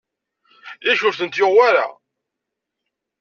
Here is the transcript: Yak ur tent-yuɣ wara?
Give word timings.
Yak 0.85 0.99
ur 1.07 1.13
tent-yuɣ 1.19 1.51
wara? 1.55 1.85